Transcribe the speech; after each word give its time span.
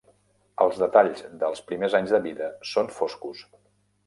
Els 0.63 0.79
detalls 0.83 1.21
dels 1.43 1.61
primers 1.73 1.99
anys 2.01 2.15
de 2.17 2.21
vida 2.25 2.49
són 2.71 2.91
foscos. 2.97 3.45